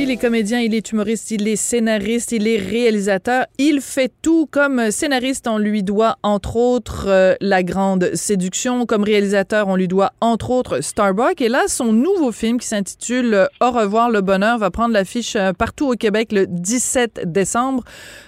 [0.00, 3.46] Il est comédien, il est humoriste, il est scénariste, il est réalisateur.
[3.58, 4.46] Il fait tout.
[4.48, 8.86] Comme scénariste, on lui doit entre autres euh, La Grande Séduction.
[8.86, 11.40] Comme réalisateur, on lui doit entre autres Starbuck.
[11.40, 15.34] Et là, son nouveau film qui s'intitule euh, Au revoir le bonheur va prendre l'affiche
[15.34, 17.82] euh, partout au Québec le 17 décembre.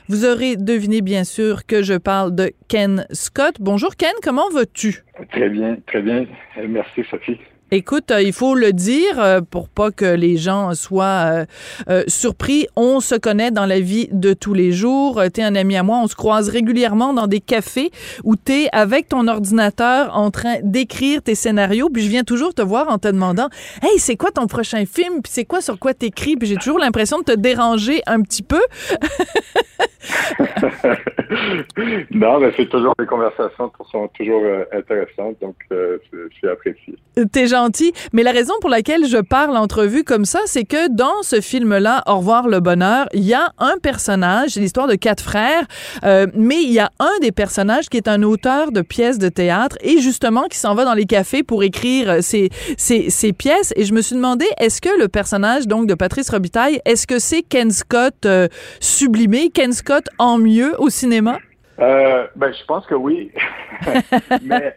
[0.09, 3.55] Vous aurez deviné bien sûr que je parle de Ken Scott.
[3.60, 5.05] Bonjour Ken, comment vas-tu?
[5.30, 6.27] Très bien, très bien.
[6.68, 7.38] Merci Sophie.
[7.73, 11.47] Écoute, euh, il faut le dire euh, pour pas que les gens soient
[11.88, 12.66] euh, surpris.
[12.74, 15.23] On se connaît dans la vie de tous les jours.
[15.33, 15.98] Tu es un ami à moi.
[16.02, 17.92] On se croise régulièrement dans des cafés
[18.25, 21.91] où tu es avec ton ordinateur en train d'écrire tes scénarios.
[21.91, 23.48] Puis je viens toujours te voir en te demandant
[23.83, 25.23] Hey, c'est quoi ton prochain film?
[25.23, 26.34] Puis c'est quoi sur quoi t'écris?
[26.34, 28.61] Puis j'ai toujours l'impression de te déranger un petit peu.
[32.10, 35.36] non, mais c'est toujours des conversations qui sont toujours intéressantes.
[35.41, 36.97] Donc, je suis apprécié.
[37.33, 37.92] T'es gentil.
[38.12, 42.02] Mais la raison pour laquelle je parle entrevue comme ça, c'est que dans ce film-là,
[42.06, 45.64] Au revoir le bonheur, il y a un personnage, c'est l'histoire de quatre frères,
[46.05, 49.28] euh, mais il y a un des personnages qui est un auteur de pièces de
[49.28, 53.72] théâtre et justement qui s'en va dans les cafés pour écrire ses, ses, pièces.
[53.77, 57.19] Et je me suis demandé, est-ce que le personnage donc de Patrice Robitaille, est-ce que
[57.19, 58.48] c'est Ken Scott euh,
[58.80, 61.38] sublimé, Ken Scott en mieux au cinéma?
[61.78, 63.33] Euh, ben, je pense que oui.
[64.42, 64.77] mais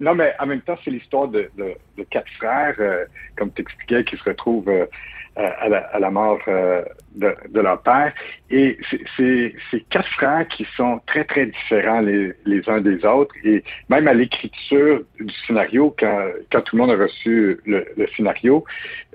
[0.00, 3.04] non, mais en même temps, c'est l'histoire de, de, quatre frères, euh,
[3.36, 4.86] comme tu expliquais, qui se retrouvent euh,
[5.36, 6.82] à, la, à, la, mort euh,
[7.14, 8.12] de, de, leur père.
[8.50, 8.78] Et
[9.16, 13.34] c'est ces quatre frères qui sont très, très différents les, les uns des autres.
[13.44, 18.06] Et même à l'écriture du scénario, quand, quand tout le monde a reçu le, le
[18.16, 18.64] scénario,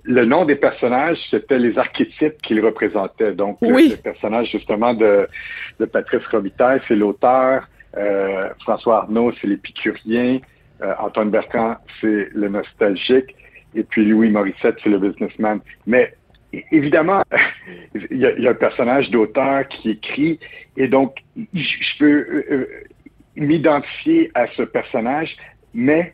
[0.04, 3.34] le nom des personnages, c'était les archétypes qu'ils représentaient.
[3.34, 3.90] Donc, oui.
[3.92, 5.28] le, personnage, justement, de,
[5.80, 7.68] de Patrice Robitaille, c'est l'auteur.
[8.60, 10.40] François Arnaud, c'est l'épicurien.
[10.82, 13.36] Euh, Antoine Bertrand, c'est le nostalgique.
[13.76, 15.60] Et puis Louis Morissette, c'est le businessman.
[15.86, 16.14] Mais
[16.72, 17.24] évidemment,
[18.12, 20.40] il y, a, y a un personnage d'auteur qui écrit.
[20.78, 21.18] Et donc,
[21.54, 22.66] je peux euh, euh,
[23.36, 25.36] m'identifier à ce personnage,
[25.74, 26.14] mais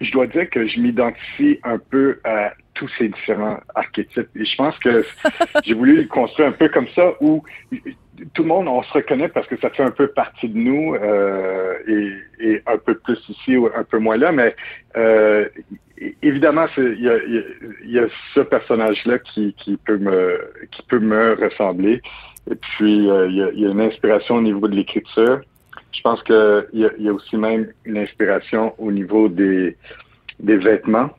[0.00, 4.28] je dois dire que je m'identifie un peu à tous ces différents archétypes.
[4.36, 5.04] Et je pense que
[5.64, 7.42] j'ai voulu le construire un peu comme ça, où
[8.34, 10.94] tout le monde, on se reconnaît parce que ça fait un peu partie de nous
[10.94, 14.54] euh, et, et, un peu plus ici ou un peu moins là, mais
[14.96, 15.48] euh,
[16.22, 17.18] évidemment, il y a,
[17.84, 20.40] y a, ce personnage-là qui, qui, peut me
[20.70, 22.02] qui peut me ressembler.
[22.50, 25.40] Et puis, euh, il, y a, il, y a, une inspiration au niveau de l'écriture.
[25.92, 29.76] Je pense qu'il y, a, aussi même une inspiration au niveau des,
[30.38, 31.10] des vêtements.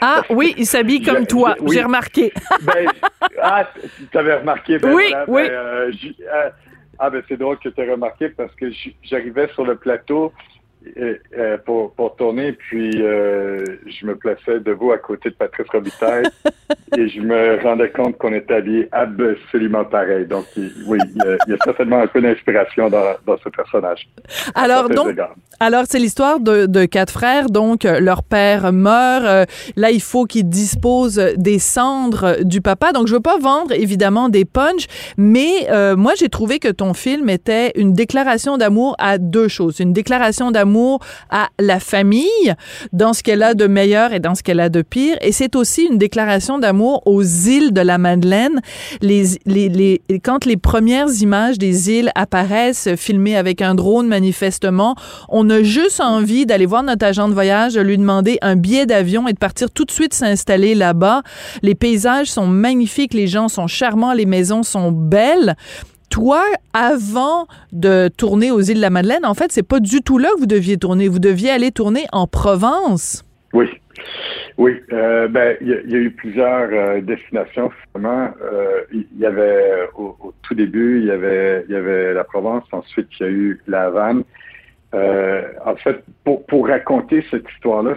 [0.00, 1.76] Ah oui, il s'habille comme toi, oui.
[1.76, 2.32] j'ai remarqué.
[2.62, 2.88] ben,
[3.42, 3.68] ah,
[4.10, 4.78] tu avais remarqué.
[4.78, 5.48] Ben, oui, voilà, oui.
[5.48, 5.92] Ben, euh,
[6.34, 6.50] euh,
[6.98, 8.66] ah ben c'est drôle que tu aies remarqué parce que
[9.02, 10.32] j'arrivais sur le plateau
[10.98, 16.24] euh, pour, pour tourner, puis euh, je me plaçais debout à côté de Patrice Robitaille
[16.96, 20.26] et je me rendais compte qu'on était habillés absolument pareil.
[20.26, 23.48] Donc, oui, il y, a, il y a certainement un peu d'inspiration dans, dans, ce
[23.48, 24.08] personnage.
[24.54, 25.16] Alors, donc,
[25.60, 27.46] alors c'est l'histoire de, de, quatre frères.
[27.46, 29.24] Donc, leur père meurt.
[29.24, 29.44] Euh,
[29.76, 32.92] là, il faut qu'ils disposent des cendres du papa.
[32.92, 34.86] Donc, je veux pas vendre, évidemment, des punchs,
[35.16, 39.80] mais euh, moi, j'ai trouvé que ton film était une déclaration d'amour à deux choses.
[39.80, 40.75] Une déclaration d'amour
[41.30, 42.54] à la famille
[42.92, 45.16] dans ce qu'elle a de meilleur et dans ce qu'elle a de pire.
[45.20, 48.60] Et c'est aussi une déclaration d'amour aux îles de la Madeleine.
[50.22, 54.94] Quand les premières images des îles apparaissent, filmées avec un drone manifestement,
[55.28, 58.86] on a juste envie d'aller voir notre agent de voyage, de lui demander un billet
[58.86, 61.22] d'avion et de partir tout de suite s'installer là-bas.
[61.62, 65.56] Les paysages sont magnifiques, les gens sont charmants, les maisons sont belles
[66.10, 70.18] toi, avant de tourner aux îles de la Madeleine, en fait, c'est pas du tout
[70.18, 71.08] là que vous deviez tourner.
[71.08, 73.24] Vous deviez aller tourner en Provence.
[73.52, 73.68] Oui.
[74.58, 78.30] Oui, euh, ben il y, a eu plusieurs euh, destinations finalement.
[78.42, 82.24] Euh, il y avait au, au, tout début, il y avait il y avait la
[82.24, 82.64] Provence.
[82.72, 84.24] Ensuite, il y a eu la Havane.
[84.94, 87.96] En fait, pour, pour raconter cette histoire-là,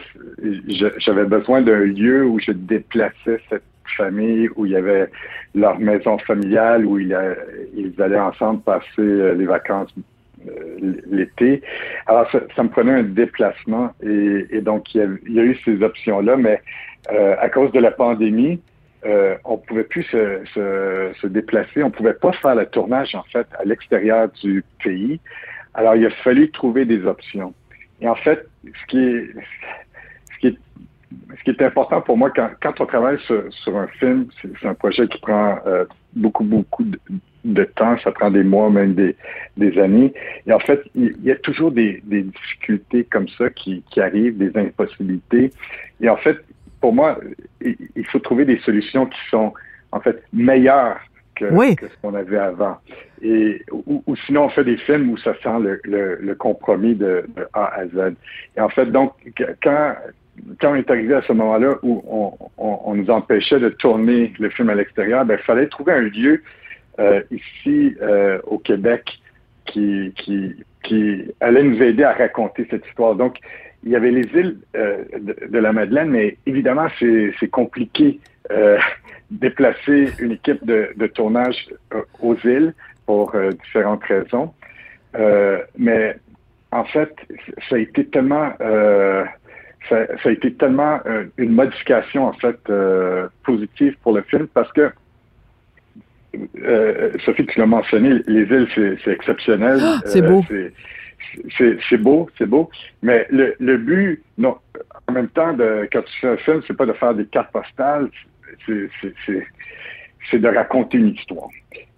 [0.97, 3.63] j'avais besoin d'un lieu où je déplaçais cette
[3.95, 5.09] famille, où il y avait
[5.56, 7.13] leur maison familiale, où ils
[8.00, 9.94] allaient ensemble passer euh, les vacances
[10.47, 11.62] euh, l'été.
[12.07, 16.62] Alors, ça, me prenait un déplacement et, donc, il y, a, eu ces options-là, mais
[17.12, 18.62] euh, à cause de la pandémie,
[19.45, 24.30] on pouvait plus se, déplacer, on pouvait pas faire le tournage, en fait, à l'extérieur
[24.44, 25.19] du pays.
[25.74, 27.53] Alors, il a fallu trouver des options.
[28.01, 29.00] Et en fait, ce qui
[30.33, 30.57] ce qui est
[31.38, 34.67] ce qui est important pour moi quand, quand on travaille sur, sur un film, c'est
[34.67, 36.83] un projet qui prend euh, beaucoup, beaucoup
[37.44, 39.15] de, temps, ça prend des mois, même des,
[39.57, 40.13] des années.
[40.45, 44.38] Et en fait, il, y a toujours des, des difficultés comme ça qui, qui arrivent,
[44.38, 45.51] des impossibilités.
[46.01, 46.38] Et en fait,
[46.81, 47.19] pour moi,
[47.61, 49.53] il faut trouver des solutions qui sont
[49.91, 51.00] en fait meilleures
[51.35, 52.77] que, ce qu'on avait avant.
[53.21, 57.65] Et ou, sinon on fait des films où ça sent le, le, compromis de, A
[57.79, 58.15] à Z.
[58.57, 59.13] Et en fait, donc
[59.63, 59.95] quand
[60.59, 62.03] quand on est arrivé à ce moment-là où
[62.57, 66.44] on, nous empêchait de tourner le film à l'extérieur, ben, il fallait trouver un lieu
[67.00, 69.19] euh, ici euh, au Québec
[69.65, 70.13] qui,
[71.39, 73.15] allait nous aider à raconter cette histoire.
[73.15, 73.38] Donc,
[73.83, 78.19] il y avait les îles euh, de, la Madeleine, mais évidemment, c'est compliqué
[79.31, 81.69] déplacer une équipe de, tournage
[82.19, 82.74] aux îles
[83.06, 84.53] pour différentes raisons.
[85.77, 86.18] mais
[86.71, 87.13] en fait,
[87.69, 88.51] ça a été tellement
[89.87, 90.99] ça, ça, a été tellement
[91.37, 92.57] une modification en fait
[93.43, 94.91] positive pour le film parce que
[97.25, 99.79] Sophie, tu l'as mentionné, les îles, c'est exceptionnel.
[99.81, 100.43] Ah, c'est beau
[101.89, 102.69] c'est beau, c'est beau.
[103.01, 104.57] Mais le, le but, non,
[105.07, 107.51] en même temps, de, quand tu fais un film, c'est pas de faire des cartes
[107.51, 108.09] postales,
[108.65, 111.49] c'est de raconter une histoire.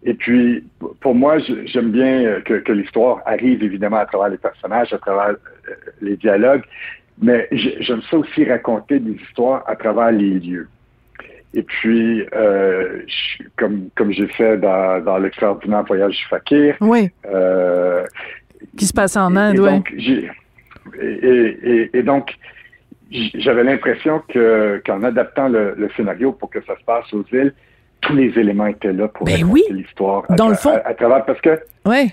[0.03, 0.63] Et puis,
[0.99, 5.35] pour moi, j'aime bien que, que l'histoire arrive évidemment à travers les personnages, à travers
[5.35, 6.63] euh, les dialogues,
[7.21, 10.67] mais j'aime ça aussi raconter des histoires à travers les lieux.
[11.53, 13.01] Et puis, euh,
[13.57, 17.09] comme, comme j'ai fait dans, dans l'extraordinaire voyage du Fakir, oui.
[17.25, 18.05] euh,
[18.77, 20.27] qui se passe en Inde, oui.
[20.99, 22.33] Et, et, donc,
[23.11, 27.53] j'avais l'impression que qu'en adaptant le, scénario pour que ça se passe aux îles,
[27.99, 30.23] tous les éléments étaient là pour ben raconter l'histoire.
[30.29, 30.79] Dans le fond.
[30.83, 31.59] À, travers, parce que.
[31.85, 32.11] Oui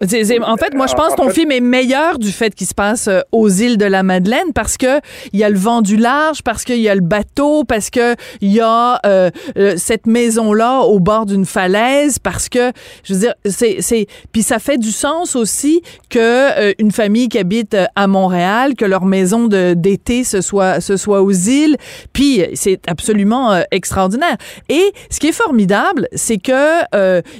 [0.00, 3.08] en fait, moi, je pense que ton film est meilleur du fait qu'il se passe
[3.08, 5.00] euh, aux îles de la Madeleine parce que
[5.32, 8.14] il y a le vent du large, parce qu'il y a le bateau, parce que
[8.40, 12.72] il y a euh, euh, cette maison-là au bord d'une falaise, parce que,
[13.04, 17.38] je veux dire, c'est, c'est, puis ça fait du sens aussi que une famille qui
[17.38, 21.76] habite à Montréal, que leur maison de, d'été ce soit, ce soit aux îles,
[22.12, 24.36] puis c'est absolument extraordinaire.
[24.68, 26.82] Et ce qui est formidable, c'est que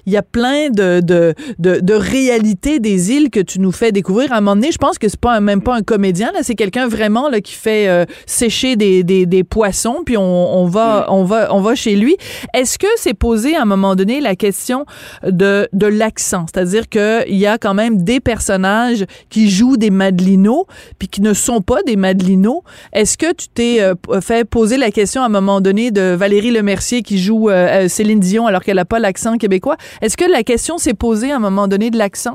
[0.06, 3.92] il y a plein de, de, de, de réalités des îles que tu nous fais
[3.92, 4.32] découvrir.
[4.32, 6.54] À un moment donné, je pense que c'est pas même pas un comédien, là, c'est
[6.54, 11.06] quelqu'un vraiment là, qui fait euh, sécher des, des, des, poissons, puis on, on, va,
[11.08, 12.16] on, va, on va chez lui.
[12.54, 14.86] Est-ce que c'est posé à un moment donné la question
[15.24, 16.46] de, de l'accent?
[16.52, 20.64] C'est-à-dire qu'il y a quand même des personnages qui jouent des Madelinos,
[20.98, 22.62] puis qui ne sont pas des Madelinos.
[22.92, 26.50] Est-ce que tu t'es euh, fait poser la question à un moment donné de Valérie
[26.50, 29.76] Lemercier qui joue euh, Céline Dion alors qu'elle n'a pas l'accent québécois?
[30.02, 32.25] Est-ce que la question s'est posée à un moment donné de l'accent?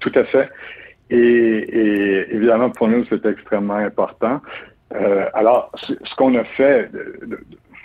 [0.00, 0.48] Tout à fait.
[1.10, 4.40] Et, évidemment, pour nous, c'est extrêmement important.
[4.94, 6.90] Euh, alors, ce qu'on a fait,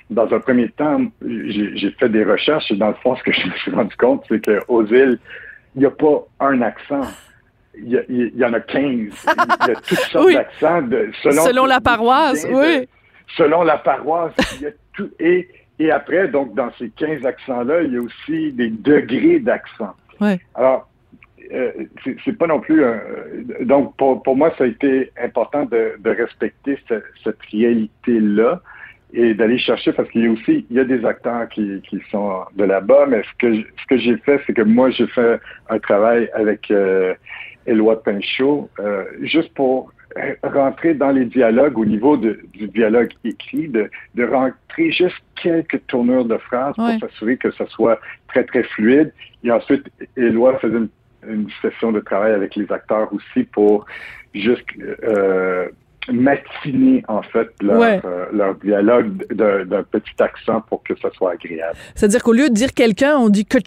[0.09, 3.47] dans un premier temps, j'ai fait des recherches et dans le fond, ce que je
[3.47, 5.19] me suis rendu compte, c'est qu'aux îles,
[5.75, 7.01] il n'y a pas un accent.
[7.73, 8.77] Il y, en a 15.
[8.83, 10.81] Il y a toutes sortes d'accents.
[11.23, 12.85] Selon, selon la paroisse, oui.
[13.37, 14.33] selon la paroisse.
[14.57, 15.47] Il y a tout, et,
[15.79, 19.95] et après, donc, dans ces 15 accents-là, il y a aussi des degrés d'accent.
[20.19, 20.39] Ouais.
[20.53, 20.90] Alors,
[21.53, 21.71] euh,
[22.23, 22.99] c'est pas non plus un,
[23.61, 28.61] donc pour, pour moi ça a été important de, de respecter cette réalité là
[29.13, 31.99] et d'aller chercher parce qu'il y a aussi il y a des acteurs qui, qui
[32.09, 35.39] sont de là-bas mais ce que ce que j'ai fait c'est que moi j'ai fait
[35.69, 37.13] un travail avec euh,
[37.65, 39.91] Éloi Pinchot euh, juste pour
[40.43, 45.85] rentrer dans les dialogues au niveau de, du dialogue écrit, de, de rentrer juste quelques
[45.87, 49.13] tournures de phrases pour s'assurer que ce soit très, très fluide.
[49.43, 49.85] Et ensuite,
[50.17, 50.89] Éloi faisait une
[51.27, 53.85] une session de travail avec les acteurs aussi pour
[54.33, 54.65] juste
[55.03, 55.67] euh,
[56.11, 61.77] matiner en fait leur, euh, leur dialogue d'un petit accent pour que ça soit agréable.
[61.95, 63.59] C'est-à-dire qu'au lieu de dire quelqu'un, on dit que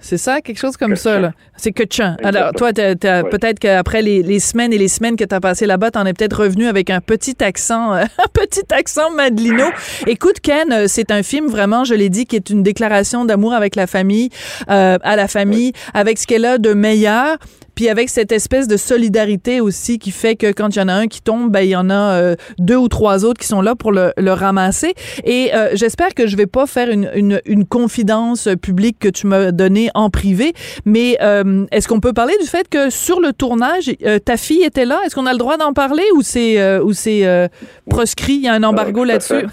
[0.00, 1.32] c'est ça, quelque chose comme ça, là.
[1.56, 2.16] C'est que tchan.
[2.22, 5.90] Alors, toi, peut-être qu'après les, les, semaines et les semaines que tu as passées là-bas,
[5.90, 9.64] tu en es peut-être revenu avec un petit accent, un petit accent madelino.
[10.06, 13.54] Écoute, Ken, euh, c'est un film vraiment, je l'ai dit, qui est une déclaration d'amour
[13.54, 14.30] avec la famille,
[14.70, 17.38] euh, à la famille, avec ce qu'elle a de meilleur.
[17.78, 20.94] Puis avec cette espèce de solidarité aussi qui fait que quand il y en a
[20.94, 23.62] un qui tombe, ben il y en a euh, deux ou trois autres qui sont
[23.62, 24.94] là pour le, le ramasser.
[25.22, 29.28] Et euh, j'espère que je vais pas faire une, une, une confidence publique que tu
[29.28, 30.54] m'as donnée en privé,
[30.86, 33.92] mais euh, est-ce qu'on peut parler du fait que sur le tournage,
[34.24, 34.98] ta fille était là?
[35.06, 37.48] Est-ce qu'on a le droit d'en parler ou c'est ou c'est
[37.88, 38.34] proscrit?
[38.34, 39.46] Il y a un embargo là-dessus?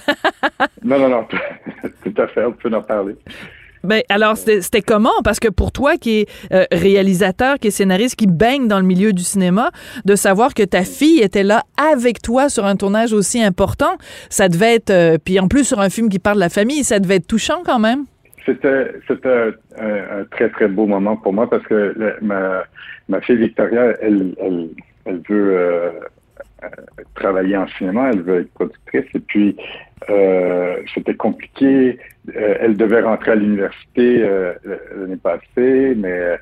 [0.83, 1.27] non, non, non.
[2.03, 3.17] Tout à fait, on peut en parler.
[3.85, 5.21] Ben, alors, c'était comment?
[5.23, 8.85] Parce que pour toi, qui est euh, réalisateur, qui est scénariste, qui baigne dans le
[8.85, 9.71] milieu du cinéma,
[10.05, 13.97] de savoir que ta fille était là avec toi sur un tournage aussi important,
[14.29, 14.89] ça devait être...
[14.89, 17.27] Euh, puis en plus, sur un film qui parle de la famille, ça devait être
[17.27, 18.05] touchant quand même.
[18.45, 22.63] c'était c'était un, très très beau moment pour moi parce que ma
[23.09, 24.69] ma fille Victoria, elle elle,
[25.05, 25.91] elle veut euh,
[27.15, 29.55] travailler en cinéma, elle veut être productrice et puis
[30.09, 31.97] euh, c'était compliqué.
[32.35, 34.53] Euh, elle devait rentrer à l'université euh,
[34.95, 36.37] l'année passée, mais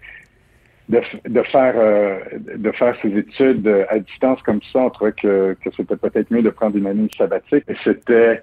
[0.89, 1.75] de, faire
[2.35, 6.49] de faire ses études à distance comme ça, on trouvait que, c'était peut-être mieux de
[6.49, 7.63] prendre une année sabbatique.
[7.67, 8.41] Et c'était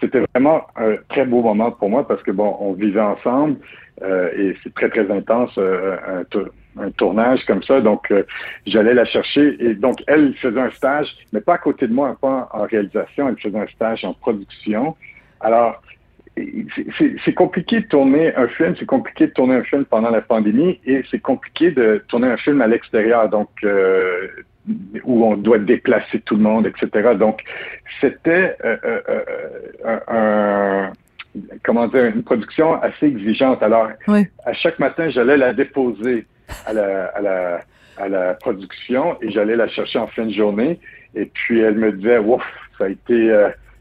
[0.00, 3.56] c'était vraiment un très beau moment pour moi parce que bon, on vivait ensemble
[4.00, 6.24] et c'est très très intense un,
[6.80, 7.80] un, tournage comme ça.
[7.80, 8.24] Donc euh,
[8.66, 12.16] j'allais la chercher et donc elle faisait un stage, mais pas à côté de moi,
[12.20, 13.28] pas en réalisation.
[13.28, 14.96] Elle faisait un stage en production.
[15.40, 15.82] Alors
[17.24, 20.78] c'est compliqué de tourner un film, c'est compliqué de tourner un film pendant la pandémie
[20.86, 23.28] et c'est compliqué de tourner un film à l'extérieur.
[23.28, 23.50] Donc
[25.04, 27.14] où on doit déplacer tout le monde, etc.
[27.18, 27.42] Donc,
[28.00, 30.92] c'était euh, euh, euh, un,
[31.64, 33.62] comment dire, une production assez exigeante.
[33.62, 33.90] Alors,
[34.44, 36.26] à chaque matin, j'allais la déposer
[36.66, 37.60] à la, à la,
[37.96, 40.78] à la production et j'allais la chercher en fin de journée.
[41.14, 42.42] Et puis, elle me disait, ouf,
[42.78, 43.30] ça a été...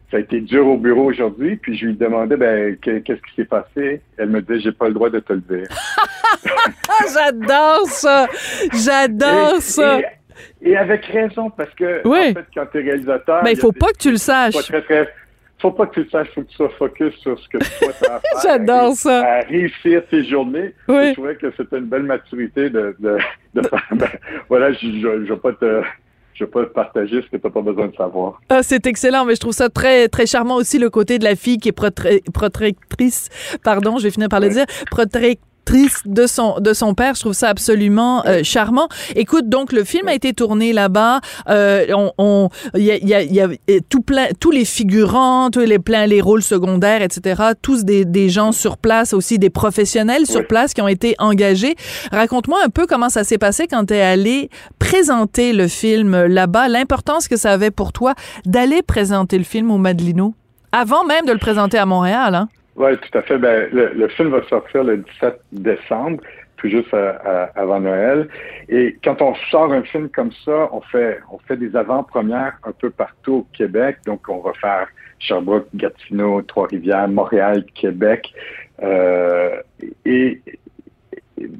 [0.09, 3.45] ça a été dur au bureau aujourd'hui, puis je lui demandais ben qu'est-ce qui s'est
[3.45, 4.01] passé?
[4.17, 5.67] Elle me disait j'ai pas le droit de te le dire.
[7.13, 8.27] J'adore ça,
[8.73, 9.99] j'adore ça.
[10.61, 13.43] Et avec raison, parce que en fait, quand tu es réalisateur.
[13.43, 14.53] Mais il faut pas que tu le saches.
[14.53, 15.09] Très, très,
[15.59, 17.69] faut pas que tu le saches, faut que tu sois focus sur ce que tu
[17.81, 18.19] dois faire.
[18.43, 19.25] J'adore ça.
[19.25, 20.73] À réussir tes journées.
[20.87, 23.17] Je trouvais que c'était une belle maturité de, de,
[23.55, 24.07] de ben,
[24.49, 25.81] voilà, je, je, je vais pas te
[26.37, 28.39] je vais pas te partager ce que tu n'as pas besoin de savoir.
[28.49, 31.35] Ah, c'est excellent, mais je trouve ça très, très charmant aussi le côté de la
[31.35, 33.29] fille qui est protectrice,
[33.63, 34.65] pardon, je vais finir par le dire,
[36.05, 37.15] de son de son père.
[37.15, 38.87] Je trouve ça absolument euh, charmant.
[39.15, 41.19] Écoute, donc le film a été tourné là-bas.
[41.49, 41.85] Euh,
[42.17, 43.49] on il y a, y, a, y a
[43.89, 47.41] tout plein tous les figurants, tous les plein les rôles secondaires, etc.
[47.61, 51.75] Tous des, des gens sur place aussi, des professionnels sur place qui ont été engagés.
[52.11, 56.67] Raconte-moi un peu comment ça s'est passé quand tu es allé présenter le film là-bas,
[56.67, 58.13] l'importance que ça avait pour toi
[58.45, 60.33] d'aller présenter le film au Madelino
[60.71, 62.35] avant même de le présenter à Montréal.
[62.35, 62.49] Hein?
[62.77, 63.39] Oui, tout à fait.
[63.39, 66.21] Ben, le, film va sortir le 17 décembre,
[66.57, 66.93] tout juste
[67.55, 68.29] avant Noël.
[68.69, 72.71] Et quand on sort un film comme ça, on fait, on fait des avant-premières un
[72.71, 73.97] peu partout au Québec.
[74.05, 78.31] Donc, on va faire Sherbrooke, Gatineau, Trois-Rivières, Montréal, Québec.
[78.83, 79.59] Euh,
[80.05, 80.39] et,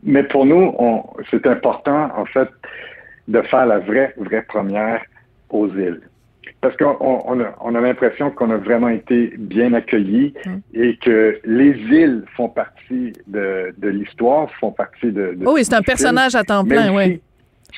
[0.04, 0.76] mais pour nous,
[1.32, 2.50] c'est important, en fait,
[3.28, 5.02] de faire la vraie, vraie première
[5.50, 6.02] aux îles
[6.62, 10.58] parce qu'on on a, on a l'impression qu'on a vraiment été bien accueillis mm.
[10.74, 15.38] et que les îles font partie de, de l'histoire, font partie de.
[15.46, 17.22] oh oui, c'est un personnage à temps plein, oui.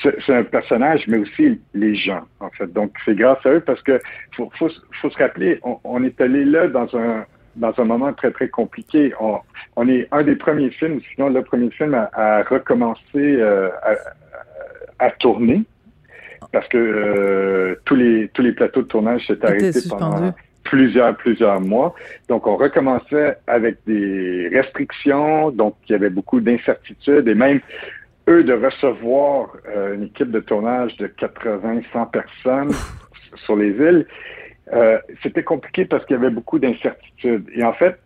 [0.01, 2.71] C'est un personnage, mais aussi les gens, en fait.
[2.71, 3.99] Donc, c'est grâce à eux parce que
[4.31, 4.69] faut, faut,
[5.01, 8.47] faut se rappeler, on, on, est allé là dans un dans un moment très, très
[8.47, 9.11] compliqué.
[9.19, 9.39] On,
[9.75, 15.05] on est un des premiers films, sinon le premier film à, à recommencer euh, à,
[15.05, 15.63] à, tourner
[16.51, 21.61] parce que euh, tous les tous les plateaux de tournage s'étaient arrêtés pendant plusieurs plusieurs
[21.61, 21.93] mois.
[22.27, 27.59] Donc on recommençait avec des restrictions, donc il y avait beaucoup d'incertitudes et même
[28.27, 32.71] eux de recevoir euh, une équipe de tournage de 80 100 personnes
[33.45, 34.05] sur les îles,
[34.73, 37.45] euh, c'était compliqué parce qu'il y avait beaucoup d'incertitudes.
[37.53, 37.97] Et en fait,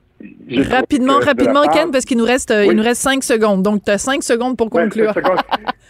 [0.69, 3.61] Rapidement, rapidement, Ken, parce qu'il nous reste, il nous reste cinq secondes.
[3.61, 5.13] Donc, tu as cinq secondes pour conclure.
[5.13, 5.41] Secondes,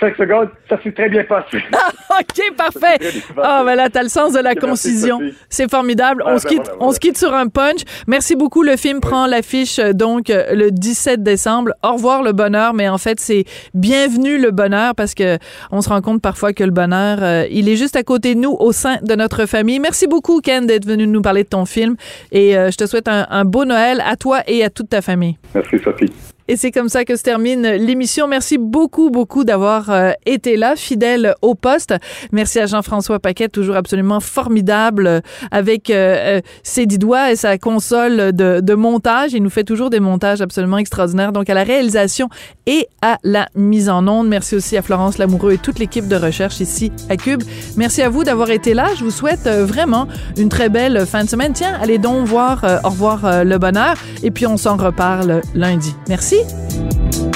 [0.00, 1.58] ça s'est très bien passé.
[2.10, 2.98] OK, parfait.
[3.36, 5.20] Ah, ben là, t'as le sens de la concision.
[5.48, 6.22] C'est formidable.
[6.24, 7.80] on, ah, se ben quitte, on se quitte sur un punch.
[8.06, 8.62] Merci beaucoup.
[8.62, 11.72] Le film prend l'affiche, euh, donc, euh, le 17 décembre.
[11.82, 12.74] Au revoir, le bonheur.
[12.74, 15.38] Mais en fait, c'est bienvenue, le bonheur, parce que
[15.70, 18.40] on se rend compte parfois que le bonheur, euh, il est juste à côté de
[18.40, 19.78] nous, au sein de notre famille.
[19.78, 21.96] Merci beaucoup, Ken, d'être venu nous parler de ton film.
[22.32, 25.36] Et je te souhaite un, un beau Noël à toi et à toute ta famille.
[25.54, 26.12] Merci, Sophie.
[26.50, 28.26] Et c'est comme ça que se termine l'émission.
[28.26, 31.94] Merci beaucoup, beaucoup d'avoir euh, été là, fidèle au poste.
[32.32, 35.20] Merci à Jean-François Paquet, toujours absolument formidable euh,
[35.52, 39.32] avec euh, ses dix doigts et sa console de, montage.
[39.32, 41.30] Il nous fait toujours des montages absolument extraordinaires.
[41.30, 42.28] Donc à la réalisation
[42.66, 44.26] et à la mise en onde.
[44.26, 47.44] Merci aussi à Florence Lamoureux et toute l'équipe de recherche ici à Cube.
[47.76, 48.88] Merci à vous d'avoir été là.
[48.98, 51.52] Je vous souhaite vraiment une très belle fin de semaine.
[51.52, 55.94] Tiens, allez donc voir Au revoir le bonheur et puis on s'en reparle lundi.
[56.08, 56.39] Merci.
[56.42, 57.29] Bye.